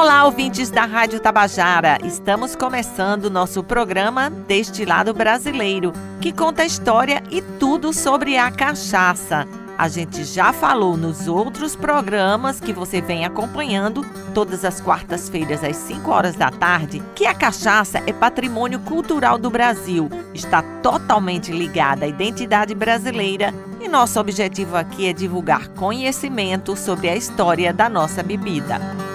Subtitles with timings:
[0.00, 1.98] Olá, ouvintes da Rádio Tabajara!
[2.04, 9.44] Estamos começando nosso programa Destilado Brasileiro, que conta a história e tudo sobre a cachaça.
[9.76, 15.76] A gente já falou nos outros programas que você vem acompanhando todas as quartas-feiras às
[15.76, 22.04] 5 horas da tarde que a cachaça é patrimônio cultural do Brasil, está totalmente ligada
[22.04, 28.22] à identidade brasileira e nosso objetivo aqui é divulgar conhecimento sobre a história da nossa
[28.22, 29.07] bebida.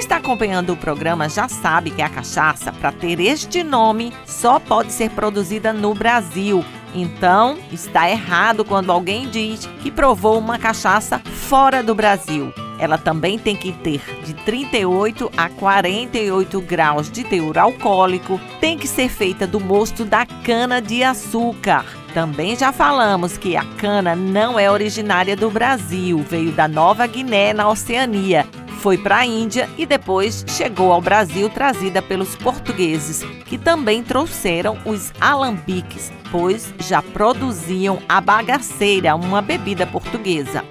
[0.00, 4.92] Está acompanhando o programa já sabe que a cachaça, para ter este nome, só pode
[4.92, 6.64] ser produzida no Brasil.
[6.94, 12.52] Então, está errado quando alguém diz que provou uma cachaça fora do Brasil.
[12.78, 18.88] Ela também tem que ter de 38 a 48 graus de teor alcoólico, tem que
[18.88, 21.84] ser feita do mosto da cana de açúcar.
[22.14, 27.52] Também já falamos que a cana não é originária do Brasil, veio da Nova Guiné,
[27.52, 28.46] na Oceania,
[28.80, 34.78] foi para a Índia e depois chegou ao Brasil trazida pelos portugueses, que também trouxeram
[34.86, 40.64] os alambiques, pois já produziam a bagaceira, uma bebida portuguesa.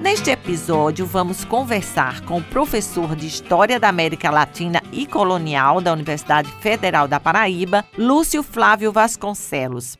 [0.00, 5.92] Neste episódio, vamos conversar com o professor de História da América Latina e Colonial da
[5.92, 9.98] Universidade Federal da Paraíba, Lúcio Flávio Vasconcelos.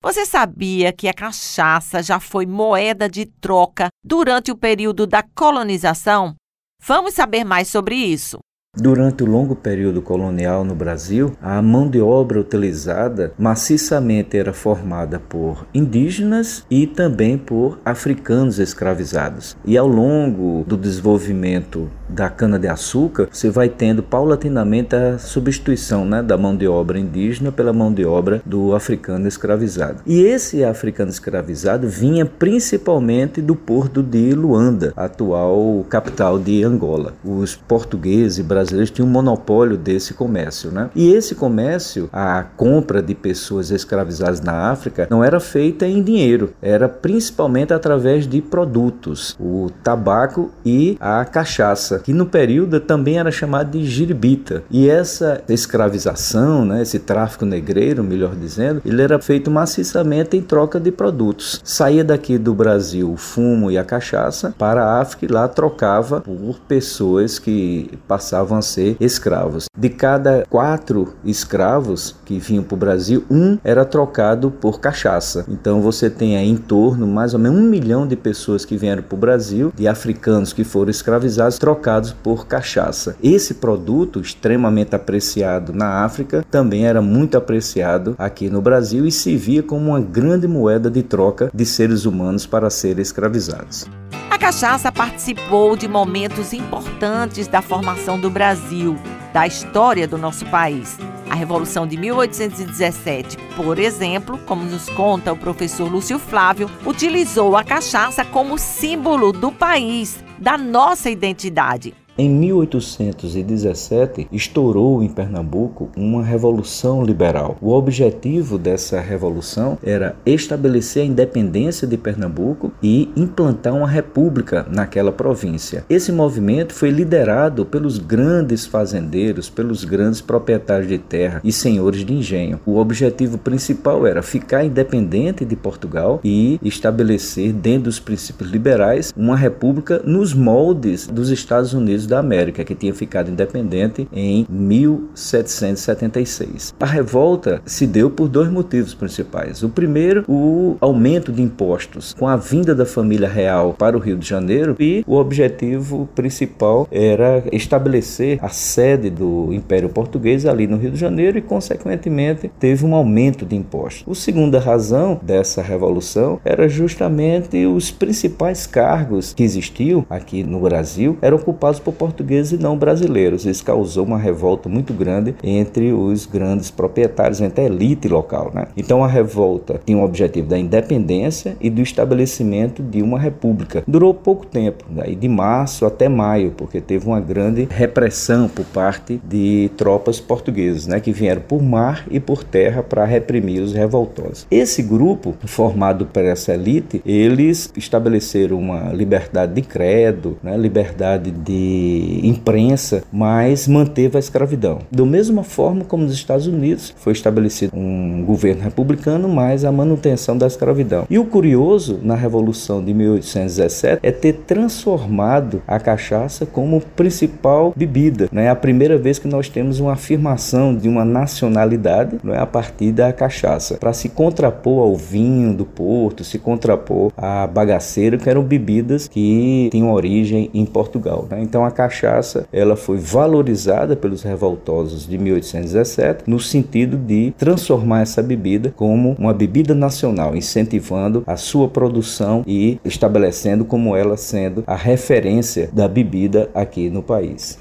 [0.00, 6.36] Você sabia que a cachaça já foi moeda de troca durante o período da colonização?
[6.84, 8.40] Vamos saber mais sobre isso.
[8.74, 15.20] Durante o longo período colonial no Brasil, a mão de obra utilizada maciçamente era formada
[15.20, 19.56] por indígenas e também por africanos escravizados.
[19.64, 26.36] E ao longo do desenvolvimento da cana-de-açúcar, você vai tendo paulatinamente a substituição né, da
[26.36, 30.00] mão de obra indígena pela mão de obra do africano escravizado.
[30.06, 37.14] E esse africano escravizado vinha principalmente do porto de Luanda, atual capital de Angola.
[37.24, 40.90] Os portugueses e brasileiros tinham um monopólio desse comércio, né?
[40.94, 46.52] E esse comércio, a compra de pessoas escravizadas na África, não era feita em dinheiro,
[46.60, 53.30] era principalmente através de produtos, o tabaco e a cachaça, que no período também era
[53.30, 54.62] chamado de giribita.
[54.70, 60.78] E essa escravização, né, esse tráfico negreiro, melhor dizendo, ele era feito maciçamente em troca
[60.78, 61.60] de produtos.
[61.64, 66.20] Saía daqui do Brasil o fumo e a cachaça para a África e lá trocava
[66.20, 69.66] por pessoas que passavam passavam a ser escravos.
[69.76, 75.44] De cada quatro escravos que vinham para o Brasil, um era trocado por cachaça.
[75.48, 79.02] Então você tem aí em torno mais ou menos um milhão de pessoas que vieram
[79.02, 81.91] para o Brasil, de africanos que foram escravizados, trocados
[82.22, 83.16] por cachaça.
[83.22, 89.36] Esse produto, extremamente apreciado na África, também era muito apreciado aqui no Brasil e se
[89.36, 93.86] via como uma grande moeda de troca de seres humanos para serem escravizados.
[94.30, 98.96] A cachaça participou de momentos importantes da formação do Brasil,
[99.32, 100.98] da história do nosso país.
[101.32, 107.64] A Revolução de 1817, por exemplo, como nos conta o professor Lúcio Flávio, utilizou a
[107.64, 111.94] cachaça como símbolo do país, da nossa identidade.
[112.18, 117.56] Em 1817, estourou em Pernambuco uma revolução liberal.
[117.58, 125.10] O objetivo dessa revolução era estabelecer a independência de Pernambuco e implantar uma república naquela
[125.10, 125.86] província.
[125.88, 132.12] Esse movimento foi liderado pelos grandes fazendeiros, pelos grandes proprietários de terra e senhores de
[132.12, 132.60] engenho.
[132.66, 139.34] O objetivo principal era ficar independente de Portugal e estabelecer, dentro dos princípios liberais, uma
[139.34, 146.74] república nos moldes dos Estados Unidos da América, que tinha ficado independente em 1776.
[146.78, 149.62] A revolta se deu por dois motivos principais.
[149.62, 154.18] O primeiro, o aumento de impostos com a vinda da família real para o Rio
[154.18, 160.76] de Janeiro e o objetivo principal era estabelecer a sede do Império Português ali no
[160.76, 164.04] Rio de Janeiro e, consequentemente, teve um aumento de impostos.
[164.06, 171.16] A segunda razão dessa revolução era justamente os principais cargos que existiam aqui no Brasil
[171.22, 173.44] eram ocupados por portugueses e não brasileiros.
[173.44, 178.50] Isso causou uma revolta muito grande entre os grandes proprietários, entre a elite local.
[178.54, 178.66] Né?
[178.76, 183.82] Então a revolta tinha o objetivo da independência e do estabelecimento de uma república.
[183.86, 189.20] Durou pouco tempo, daí de março até maio, porque teve uma grande repressão por parte
[189.24, 194.46] de tropas portuguesas, né, que vieram por mar e por terra para reprimir os revoltosos.
[194.50, 201.81] Esse grupo, formado por essa elite, eles estabeleceram uma liberdade de credo, né, liberdade de
[202.22, 204.78] imprensa, mas manteve a escravidão.
[204.90, 210.36] Da mesma forma como nos Estados Unidos foi estabelecido um governo republicano, mas a manutenção
[210.36, 211.06] da escravidão.
[211.08, 218.28] E o curioso na Revolução de 1817 é ter transformado a cachaça como principal bebida.
[218.32, 218.50] É né?
[218.50, 222.92] a primeira vez que nós temos uma afirmação de uma nacionalidade não é a partir
[222.92, 228.42] da cachaça, para se contrapor ao vinho do Porto, se contrapor à bagaceira, que eram
[228.42, 231.26] bebidas que tinham origem em Portugal.
[231.30, 231.42] Né?
[231.42, 238.22] Então a cachaça ela foi valorizada pelos revoltosos de 1817 no sentido de transformar essa
[238.22, 244.76] bebida como uma bebida nacional, incentivando a sua produção e estabelecendo como ela sendo a
[244.76, 247.58] referência da bebida aqui no país.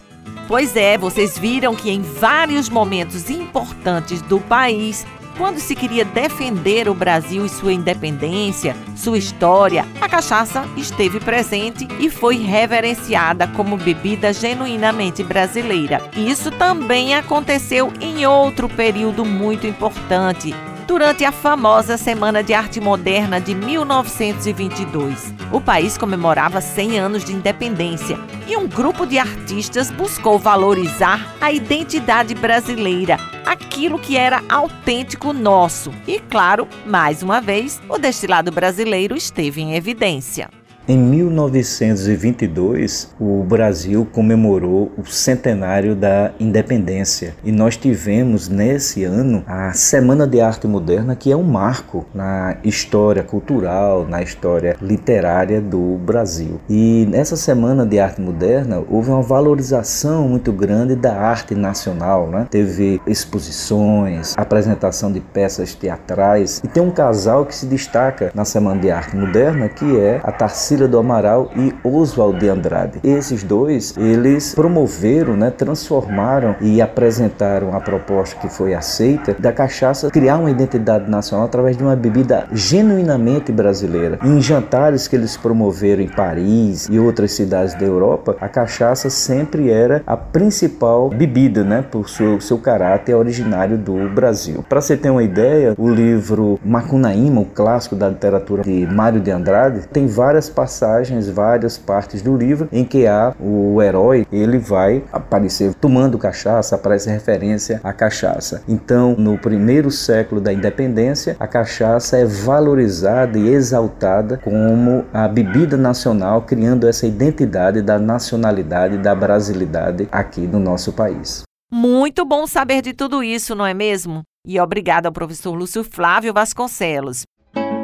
[0.47, 5.05] Pois é, vocês viram que em vários momentos importantes do país,
[5.37, 11.87] quando se queria defender o Brasil e sua independência, sua história, a cachaça esteve presente
[11.99, 16.01] e foi reverenciada como bebida genuinamente brasileira.
[16.15, 20.53] Isso também aconteceu em outro período muito importante,
[20.91, 25.33] durante a famosa Semana de Arte Moderna de 1922.
[25.49, 31.49] O país comemorava 100 anos de independência e um grupo de artistas buscou valorizar a
[31.49, 35.93] identidade brasileira, aquilo que era autêntico nosso.
[36.05, 40.49] E, claro, mais uma vez, o destilado brasileiro esteve em evidência.
[40.87, 49.73] Em 1922, o Brasil comemorou o centenário da independência e nós tivemos nesse ano a
[49.73, 55.99] Semana de Arte Moderna, que é um marco na história cultural, na história literária do
[56.03, 56.59] Brasil.
[56.67, 62.47] E nessa Semana de Arte Moderna houve uma valorização muito grande da arte nacional, né?
[62.49, 68.81] Teve exposições, apresentação de peças teatrais e tem um casal que se destaca na Semana
[68.81, 72.99] de Arte Moderna, que é a Tarsila Cecília do Amaral e Oswald de Andrade.
[73.03, 80.09] Esses dois, eles promoveram, né, transformaram e apresentaram a proposta que foi aceita da cachaça
[80.09, 84.17] criar uma identidade nacional através de uma bebida genuinamente brasileira.
[84.23, 89.69] Em jantares que eles promoveram em Paris e outras cidades da Europa, a cachaça sempre
[89.69, 94.63] era a principal bebida, né, por seu, seu caráter originário do Brasil.
[94.69, 99.31] Para você ter uma ideia, o livro Macunaíma, o clássico da literatura de Mário de
[99.31, 105.03] Andrade, tem várias passagens, várias partes do livro em que há o herói, ele vai
[105.11, 108.61] aparecer tomando cachaça, aparece referência à cachaça.
[108.67, 115.75] Então, no primeiro século da independência, a cachaça é valorizada e exaltada como a bebida
[115.75, 121.41] nacional, criando essa identidade da nacionalidade, da brasilidade aqui no nosso país.
[121.71, 124.21] Muito bom saber de tudo isso, não é mesmo?
[124.45, 127.23] E obrigada ao professor Lúcio Flávio Vasconcelos.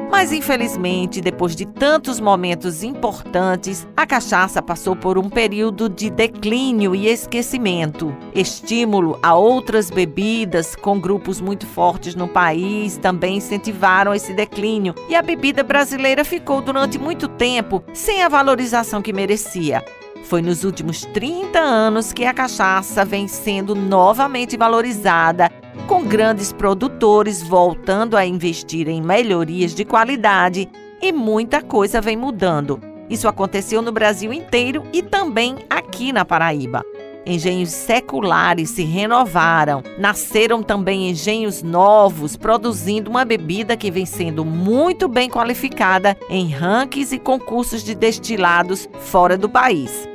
[0.09, 6.95] Mas infelizmente, depois de tantos momentos importantes, a cachaça passou por um período de declínio
[6.95, 8.15] e esquecimento.
[8.33, 15.15] Estímulo a outras bebidas com grupos muito fortes no país também incentivaram esse declínio e
[15.15, 19.83] a bebida brasileira ficou durante muito tempo sem a valorização que merecia.
[20.23, 25.49] Foi nos últimos 30 anos que a cachaça vem sendo novamente valorizada
[25.87, 30.69] com grandes produtores voltando a investir em melhorias de qualidade
[31.01, 32.81] e muita coisa vem mudando.
[33.09, 36.83] Isso aconteceu no Brasil inteiro e também aqui na Paraíba.
[37.25, 45.07] Engenhos seculares se renovaram, nasceram também engenhos novos, produzindo uma bebida que vem sendo muito
[45.07, 50.07] bem qualificada em rankings e concursos de destilados fora do país.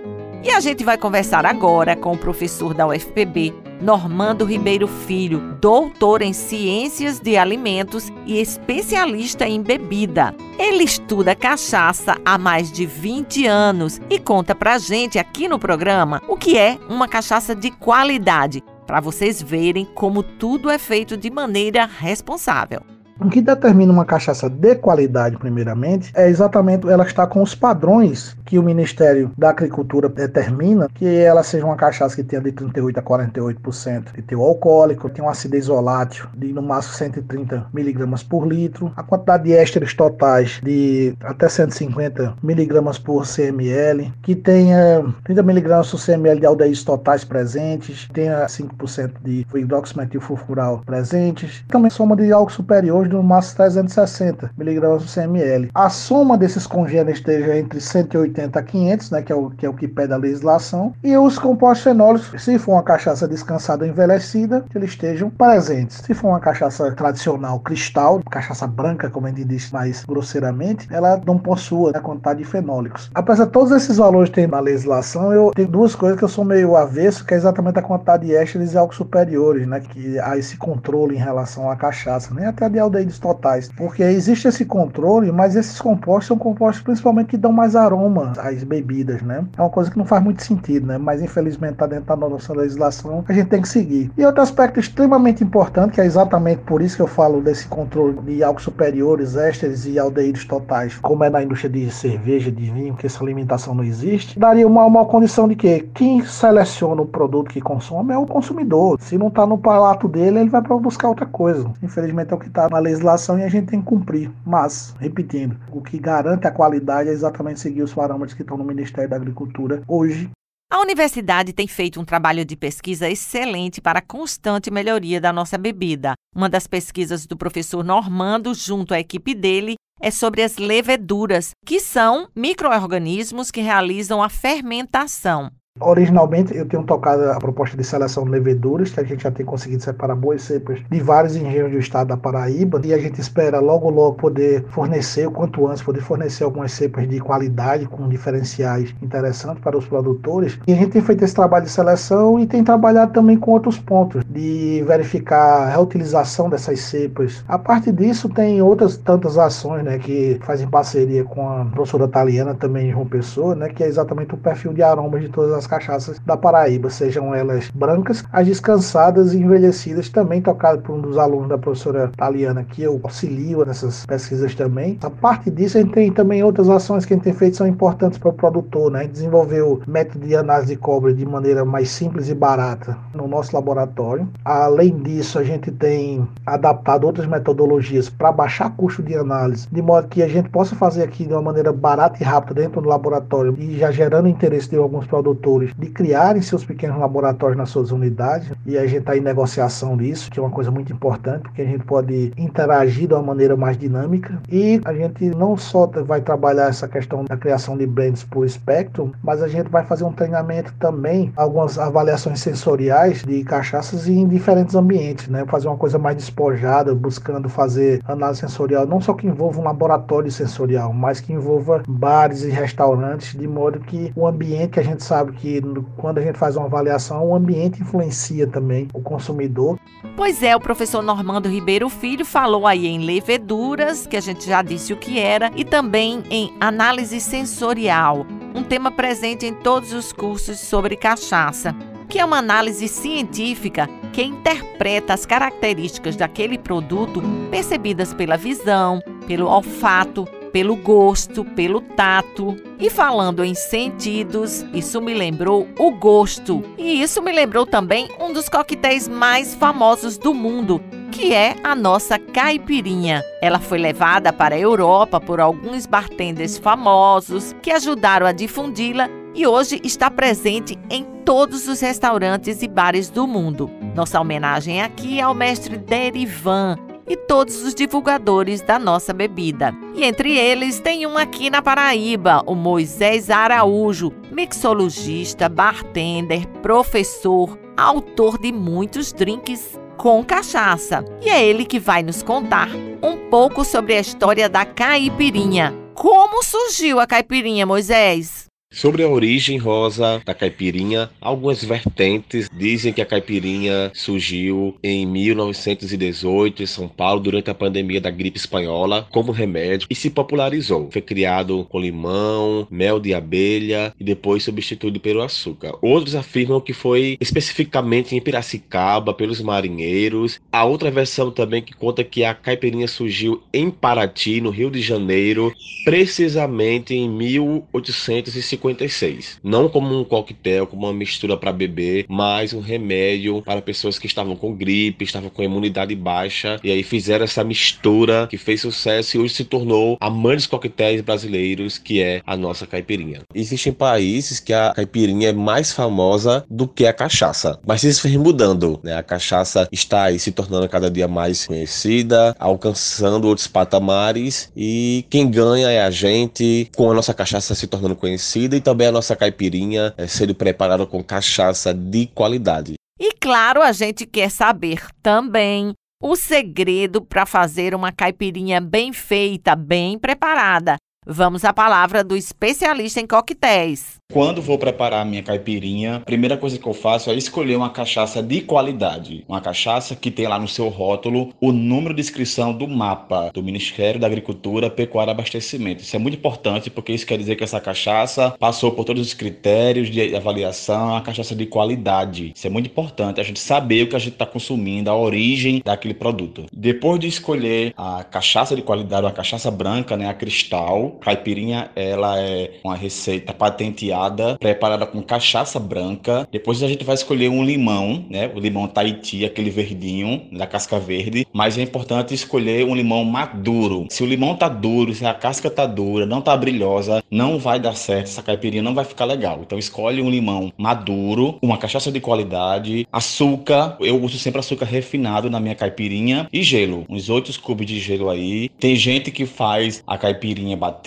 [0.44, 6.22] E a gente vai conversar agora com o professor da UFPB, Normando Ribeiro Filho, doutor
[6.22, 10.32] em Ciências de Alimentos e especialista em bebida.
[10.56, 16.22] Ele estuda cachaça há mais de 20 anos e conta pra gente aqui no programa
[16.28, 21.28] o que é uma cachaça de qualidade, para vocês verem como tudo é feito de
[21.28, 22.91] maneira responsável.
[23.24, 28.36] O que determina uma cachaça de qualidade, primeiramente, é exatamente ela estar com os padrões
[28.44, 32.98] que o Ministério da Agricultura determina, que ela seja uma cachaça que tenha de 38
[32.98, 38.44] a 48% de teor alcoólico, tenha uma acidez volátil de no máximo 130 miligramas por
[38.44, 45.42] litro, a quantidade de ésteres totais de até 150 miligramas por CML, que tenha 30
[45.44, 52.16] miligramas por CML de aldeídos totais presentes, tenha 5% de hidroximetil furfural presentes, também soma
[52.16, 55.70] de algo superior no máximo 360 miligramas por CML.
[55.74, 59.68] A soma desses congêneros esteja entre 180 a 500, né, que é o que, é
[59.68, 63.90] o que pede a legislação, e os compostos fenólicos, se for uma cachaça descansada ou
[63.90, 65.98] envelhecida, que eles estejam presentes.
[65.98, 71.20] Se for uma cachaça tradicional cristal, cachaça branca, como a gente diz mais grosseiramente, ela
[71.26, 73.10] não possua a né, quantidade de fenólicos.
[73.14, 76.44] Apesar de todos esses valores terem na legislação, eu tenho duas coisas que eu sou
[76.44, 80.36] meio avesso, que é exatamente a quantidade de ésteres e álcool superiores, né, que há
[80.36, 85.32] esse controle em relação à cachaça, nem até de aldeídos totais, porque existe esse controle,
[85.32, 89.44] mas esses compostos são compostos principalmente que dão mais aroma às bebidas, né?
[89.56, 90.98] É uma coisa que não faz muito sentido, né?
[90.98, 94.10] Mas infelizmente está dentro da nossa legislação, a gente tem que seguir.
[94.16, 98.20] E outro aspecto extremamente importante, que é exatamente por isso que eu falo desse controle
[98.20, 102.94] de álcool superiores, ésteres e aldeídos totais, como é na indústria de cerveja, de vinho,
[102.94, 107.50] que essa limitação não existe, daria uma, uma condição de que quem seleciona o produto
[107.50, 108.98] que consome é o consumidor.
[109.00, 111.70] Se não está no palato dele, ele vai buscar outra coisa.
[111.82, 114.30] Infelizmente é o que está na legislação e a gente tem que cumprir.
[114.44, 118.64] Mas, repetindo, o que garante a qualidade é exatamente seguir os parâmetros que estão no
[118.64, 120.30] Ministério da Agricultura hoje
[120.72, 125.58] a universidade tem feito um trabalho de pesquisa excelente para a constante melhoria da nossa
[125.58, 126.14] bebida.
[126.34, 131.78] Uma das pesquisas do professor Normando, junto à equipe dele, é sobre as leveduras, que
[131.78, 135.50] são microorganismos que realizam a fermentação.
[135.80, 139.44] Originalmente eu tenho tocado a proposta de seleção de leveduras, que a gente já tem
[139.44, 143.58] conseguido separar boas cepas de vários engenhos do estado da Paraíba, e a gente espera
[143.58, 148.94] logo logo poder fornecer, o quanto antes, poder fornecer algumas cepas de qualidade com diferenciais
[149.02, 150.58] interessantes para os produtores.
[150.66, 153.78] E a gente tem feito esse trabalho de seleção e tem trabalhado também com outros
[153.78, 157.42] pontos, de verificar a reutilização dessas cepas.
[157.48, 162.54] A parte disso tem outras tantas ações, né, que fazem parceria com a professora Taliana
[162.54, 165.66] também João Pessoa, né, que é exatamente o perfil de aromas de todas as as
[165.66, 171.16] cachaças da Paraíba, sejam elas brancas, as descansadas e envelhecidas, também tocado por um dos
[171.16, 174.98] alunos da professora Taliana, que eu auxilio nessas pesquisas também.
[175.02, 177.66] A parte disso, a gente tem também outras ações que a gente tem feito são
[177.66, 179.00] importantes para o produtor, né?
[179.00, 183.28] A gente desenvolveu método de análise de cobre de maneira mais simples e barata no
[183.28, 184.28] nosso laboratório.
[184.44, 190.08] Além disso, a gente tem adaptado outras metodologias para baixar custo de análise, de modo
[190.08, 193.54] que a gente possa fazer aqui de uma maneira barata e rápida dentro do laboratório
[193.58, 198.50] e já gerando interesse de alguns produtores de criarem seus pequenos laboratórios nas suas unidades
[198.66, 201.66] e a gente está em negociação disso, que é uma coisa muito importante, porque a
[201.66, 206.68] gente pode interagir de uma maneira mais dinâmica e a gente não só vai trabalhar
[206.68, 210.72] essa questão da criação de brands por Spectrum, mas a gente vai fazer um treinamento
[210.78, 215.44] também, algumas avaliações sensoriais de cachaças em diferentes ambientes, né?
[215.46, 220.30] Fazer uma coisa mais despojada, buscando fazer análise sensorial, não só que envolva um laboratório
[220.30, 225.02] sensorial, mas que envolva bares e restaurantes, de modo que o ambiente que a gente
[225.02, 225.60] sabe que
[225.96, 229.76] quando a gente faz uma avaliação, o ambiente influencia também o consumidor.
[230.16, 234.62] Pois é, o professor Normando Ribeiro Filho falou aí em leveduras, que a gente já
[234.62, 240.12] disse o que era, e também em análise sensorial, um tema presente em todos os
[240.12, 241.74] cursos sobre cachaça,
[242.08, 247.20] que é uma análise científica que interpreta as características daquele produto
[247.50, 252.56] percebidas pela visão, pelo olfato, pelo gosto, pelo tato.
[252.78, 256.62] E falando em sentidos, isso me lembrou o gosto.
[256.76, 261.74] E isso me lembrou também um dos coquetéis mais famosos do mundo, que é a
[261.74, 263.22] nossa caipirinha.
[263.40, 269.46] Ela foi levada para a Europa por alguns bartenders famosos que ajudaram a difundi-la e
[269.46, 273.70] hoje está presente em todos os restaurantes e bares do mundo.
[273.94, 276.76] Nossa homenagem aqui é ao mestre Derivan,
[277.08, 279.74] e todos os divulgadores da nossa bebida.
[279.94, 288.38] E entre eles tem um aqui na Paraíba, o Moisés Araújo, mixologista, bartender, professor, autor
[288.38, 291.04] de muitos drinks com cachaça.
[291.20, 292.68] E é ele que vai nos contar
[293.02, 295.74] um pouco sobre a história da caipirinha.
[295.94, 298.51] Como surgiu a caipirinha, Moisés?
[298.72, 306.62] Sobre a origem rosa da caipirinha, algumas vertentes dizem que a caipirinha surgiu em 1918
[306.62, 310.88] em São Paulo durante a pandemia da gripe espanhola como remédio e se popularizou.
[310.90, 315.74] Foi criado com limão, mel de abelha e depois substituído pelo açúcar.
[315.82, 320.40] Outros afirmam que foi especificamente em Piracicaba pelos marinheiros.
[320.50, 324.80] A outra versão também que conta que a caipirinha surgiu em Paraty, no Rio de
[324.80, 325.52] Janeiro,
[325.84, 328.30] precisamente em 1850
[328.68, 329.38] 1956.
[329.42, 334.06] Não como um coquetel, como uma mistura para beber, mas um remédio para pessoas que
[334.06, 339.16] estavam com gripe, estavam com imunidade baixa, e aí fizeram essa mistura que fez sucesso
[339.16, 343.20] e hoje se tornou a mãe dos coquetéis brasileiros, que é a nossa caipirinha.
[343.34, 348.18] Existem países que a caipirinha é mais famosa do que a cachaça, mas isso vem
[348.18, 348.96] mudando, né?
[348.96, 355.30] A cachaça está aí se tornando cada dia mais conhecida, alcançando outros patamares e quem
[355.30, 359.16] ganha é a gente com a nossa cachaça se tornando conhecida e também a nossa
[359.16, 362.74] caipirinha é, sendo preparada com cachaça de qualidade.
[363.00, 369.54] E claro, a gente quer saber também o segredo para fazer uma caipirinha bem feita,
[369.54, 370.76] bem preparada.
[371.04, 374.00] Vamos à palavra do especialista em coquetéis.
[374.12, 377.70] Quando vou preparar a minha caipirinha, a primeira coisa que eu faço é escolher uma
[377.70, 379.24] cachaça de qualidade.
[379.26, 383.42] Uma cachaça que tem lá no seu rótulo o número de inscrição do mapa do
[383.42, 385.82] Ministério da Agricultura, Pecuária e Abastecimento.
[385.82, 389.14] Isso é muito importante porque isso quer dizer que essa cachaça passou por todos os
[389.14, 392.32] critérios de avaliação, é uma cachaça de qualidade.
[392.36, 395.62] Isso é muito importante, a gente saber o que a gente está consumindo, a origem
[395.64, 396.44] daquele produto.
[396.52, 402.20] Depois de escolher a cachaça de qualidade, uma cachaça branca, né, a cristal, caipirinha, ela
[402.20, 406.28] é uma receita patenteada preparada com cachaça branca.
[406.30, 408.30] Depois a gente vai escolher um limão, né?
[408.34, 411.26] O limão Tahiti, aquele verdinho, da casca verde.
[411.32, 413.86] Mas é importante escolher um limão maduro.
[413.90, 417.58] Se o limão tá duro, se a casca tá dura, não tá brilhosa, não vai
[417.58, 418.06] dar certo.
[418.06, 419.40] Essa caipirinha não vai ficar legal.
[419.42, 423.76] Então escolhe um limão maduro, uma cachaça de qualidade, açúcar.
[423.80, 426.84] Eu uso sempre açúcar refinado na minha caipirinha e gelo.
[426.88, 428.48] Uns 8 cubos de gelo aí.
[428.60, 430.81] Tem gente que faz a caipirinha batida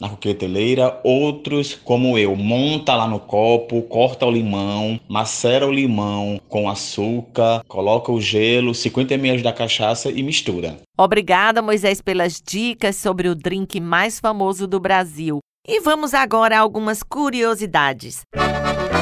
[0.00, 6.40] na coqueteleira, outros, como eu, monta lá no copo, corta o limão, macera o limão
[6.48, 10.76] com açúcar, coloca o gelo, 50 ml da cachaça e mistura.
[10.98, 15.38] Obrigada, Moisés, pelas dicas sobre o drink mais famoso do Brasil.
[15.66, 18.22] E vamos agora a algumas curiosidades.
[18.34, 18.99] Você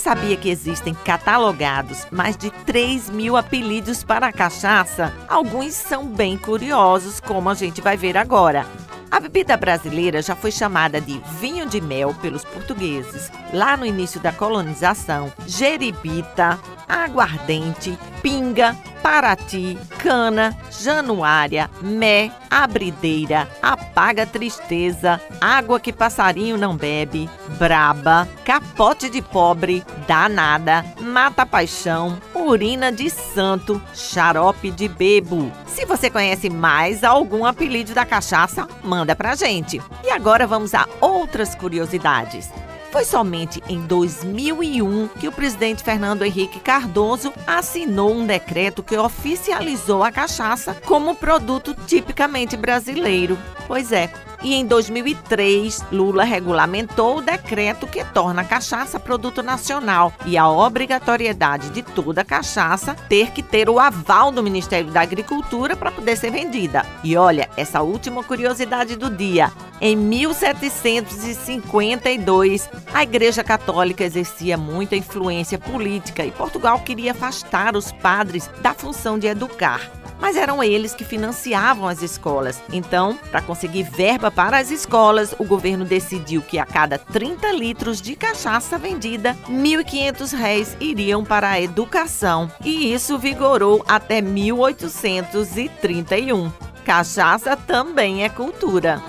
[0.00, 5.14] sabia que existem catalogados mais de 3 mil apelidos para a cachaça?
[5.28, 8.66] Alguns são bem curiosos, como a gente vai ver agora.
[9.10, 14.20] A bebida brasileira já foi chamada de vinho de mel pelos portugueses, lá no início
[14.20, 16.58] da colonização, jeribita,
[16.90, 27.28] aguardente, pinga, Paraty, Cana, Januária, Mé, Abrideira, Apaga Tristeza, Água que Passarinho Não Bebe,
[27.58, 35.50] Braba, Capote de Pobre, Danada, Mata Paixão, Urina de Santo, Xarope de Bebo.
[35.66, 39.80] Se você conhece mais algum apelido da cachaça, manda pra gente.
[40.04, 42.50] E agora vamos a outras curiosidades.
[42.90, 50.02] Foi somente em 2001 que o presidente Fernando Henrique Cardoso assinou um decreto que oficializou
[50.02, 53.38] a cachaça como produto tipicamente brasileiro.
[53.68, 54.10] Pois é,
[54.42, 60.48] e em 2003, Lula regulamentou o decreto que torna a cachaça produto nacional e a
[60.48, 66.16] obrigatoriedade de toda cachaça ter que ter o aval do Ministério da Agricultura para poder
[66.16, 66.86] ser vendida.
[67.04, 69.52] E olha, essa última curiosidade do dia.
[69.80, 78.50] Em 1752, a Igreja Católica exercia muita influência política e Portugal queria afastar os padres
[78.60, 82.62] da função de educar mas eram eles que financiavam as escolas.
[82.72, 88.00] Então, para conseguir verba para as escolas, o governo decidiu que a cada 30 litros
[88.00, 92.50] de cachaça vendida, R$ 1.500 iriam para a educação.
[92.64, 96.52] E isso vigorou até 1831.
[96.84, 99.00] Cachaça também é cultura.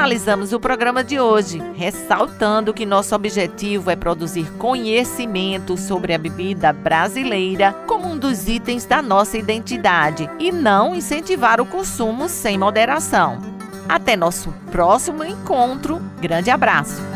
[0.00, 6.72] Finalizamos o programa de hoje, ressaltando que nosso objetivo é produzir conhecimento sobre a bebida
[6.72, 13.42] brasileira como um dos itens da nossa identidade e não incentivar o consumo sem moderação.
[13.86, 16.00] Até nosso próximo encontro.
[16.18, 17.09] Grande abraço!